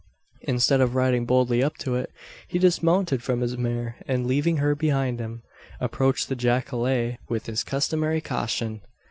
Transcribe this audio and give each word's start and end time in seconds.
Instead 0.47 0.81
of 0.81 0.95
riding 0.95 1.27
boldly 1.27 1.61
up 1.61 1.77
to 1.77 1.93
it, 1.93 2.11
he 2.47 2.57
dismounted 2.57 3.21
from 3.21 3.41
his 3.41 3.55
mare; 3.55 3.97
and 4.07 4.25
leaving 4.25 4.57
her 4.57 4.73
behind 4.73 5.19
him, 5.19 5.43
approached 5.79 6.27
the 6.27 6.35
jacale 6.35 7.19
with 7.29 7.45
his 7.45 7.63
customary 7.63 8.19
caution. 8.19 8.81